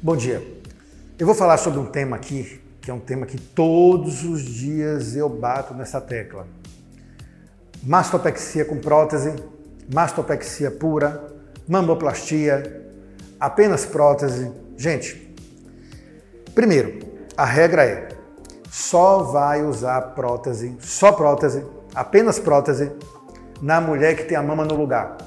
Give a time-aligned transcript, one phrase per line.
[0.00, 0.40] Bom dia.
[1.18, 5.16] Eu vou falar sobre um tema aqui, que é um tema que todos os dias
[5.16, 6.46] eu bato nessa tecla.
[7.82, 9.34] Mastopexia com prótese,
[9.92, 11.34] mastopexia pura,
[11.66, 12.88] mamoplastia,
[13.40, 14.52] apenas prótese.
[14.76, 15.34] Gente,
[16.54, 17.00] primeiro,
[17.36, 18.08] a regra é
[18.70, 22.92] só vai usar prótese, só prótese, apenas prótese,
[23.60, 25.18] na mulher que tem a mama no lugar.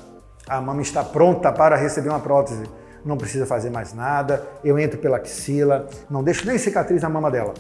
[0.48, 2.64] A mama está pronta para receber uma prótese.
[3.04, 4.46] Não precisa fazer mais nada.
[4.64, 7.54] Eu entro pela axila, não deixo nem cicatriz na mama dela.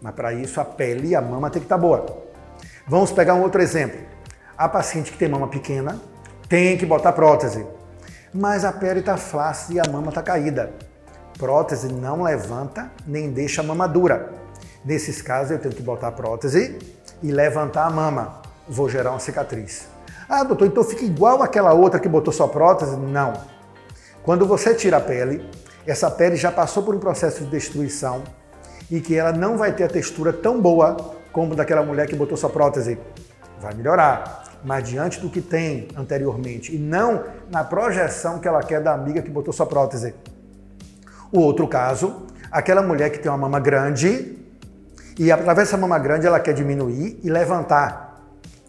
[0.00, 2.06] Mas para isso a pele e a mama tem que estar tá boa.
[2.86, 4.00] Vamos pegar um outro exemplo.
[4.56, 5.98] A paciente que tem mama pequena
[6.48, 7.64] tem que botar prótese,
[8.32, 10.72] mas a pele está flácida e a mama está caída.
[11.38, 14.32] Prótese não levanta nem deixa a mama dura.
[14.84, 16.78] Nesses casos eu tenho que botar prótese
[17.22, 18.42] e levantar a mama.
[18.68, 19.86] Vou gerar uma cicatriz.
[20.28, 22.96] Ah, doutor, então fica igual aquela outra que botou só prótese?
[22.96, 23.32] Não.
[24.22, 25.48] Quando você tira a pele,
[25.86, 28.22] essa pele já passou por um processo de destruição
[28.90, 30.96] e que ela não vai ter a textura tão boa
[31.32, 32.98] como daquela mulher que botou sua prótese.
[33.60, 38.82] Vai melhorar, mas diante do que tem anteriormente e não na projeção que ela quer
[38.82, 40.14] da amiga que botou sua prótese.
[41.32, 44.38] O outro caso, aquela mulher que tem uma mama grande
[45.18, 48.09] e através dessa mama grande ela quer diminuir e levantar,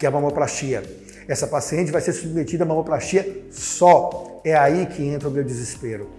[0.01, 0.81] que é a mamoplastia.
[1.27, 4.41] Essa paciente vai ser submetida a mamoplastia só.
[4.43, 6.09] É aí que entra o meu desespero.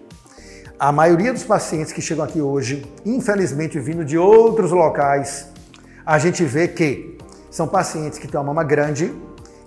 [0.79, 5.49] A maioria dos pacientes que chegam aqui hoje, infelizmente vindo de outros locais,
[6.07, 7.19] a gente vê que
[7.51, 9.13] são pacientes que têm uma mama grande,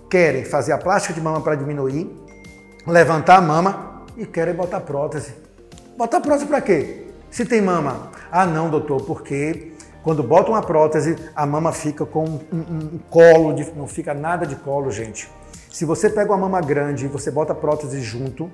[0.08, 2.10] querem fazer a plástica de mama para diminuir,
[2.86, 5.34] levantar a mama e querem botar prótese.
[5.94, 7.04] Botar prótese para quê?
[7.30, 8.10] Se tem mama.
[8.32, 9.72] Ah, não, doutor, porque
[10.06, 14.14] quando bota uma prótese, a mama fica com um, um, um colo, de, não fica
[14.14, 15.28] nada de colo, gente.
[15.68, 18.48] Se você pega uma mama grande e você bota a prótese junto,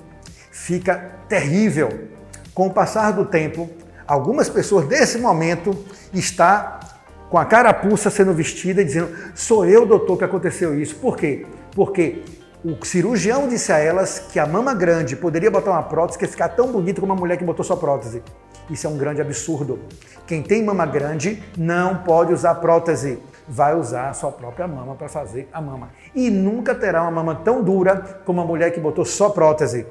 [0.51, 2.09] fica terrível.
[2.55, 3.69] Com o passar do tempo,
[4.09, 5.77] algumas pessoas nesse momento
[6.15, 6.81] está
[7.29, 10.97] com a carapuça sendo vestida e dizendo: "Sou eu, doutor, que aconteceu isso".
[10.97, 11.45] Por quê?
[11.73, 12.23] Porque
[12.65, 16.31] o cirurgião disse a elas que a mama grande poderia botar uma prótese que ia
[16.31, 18.23] ficar tão bonita como uma mulher que botou sua prótese.
[18.71, 19.81] Isso é um grande absurdo.
[20.27, 23.19] Quem tem mama grande não pode usar prótese.
[23.49, 25.91] Vai usar a sua própria mama para fazer a mama.
[26.15, 29.85] E nunca terá uma mama tão dura como a mulher que botou só prótese.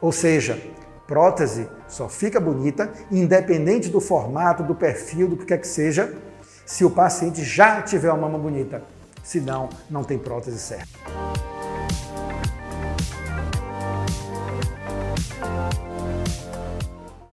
[0.00, 0.60] Ou seja,
[1.06, 6.12] prótese só fica bonita, independente do formato, do perfil, do que quer que seja,
[6.66, 8.82] se o paciente já tiver uma mama bonita.
[9.22, 11.29] Senão, não tem prótese certa.